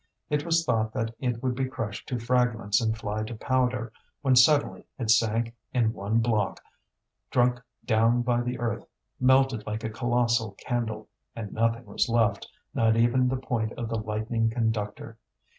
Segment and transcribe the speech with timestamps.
[0.31, 3.93] It was thought that it would be crushed to fragments and fly to powder,
[4.23, 6.59] when suddenly it sank in one block,
[7.29, 8.87] drunk down by the earth,
[9.19, 13.99] melted like a colossal candle; and nothing was left, not even the point of the
[13.99, 15.19] lightning conductor.